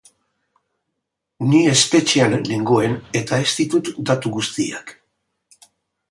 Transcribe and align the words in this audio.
Ni 1.49 1.59
espetxean 1.73 2.33
nengoen 2.47 2.95
eta 3.19 3.39
ez 3.43 3.51
ditut 3.59 3.91
datu 4.11 4.31
guztiak. 4.39 4.95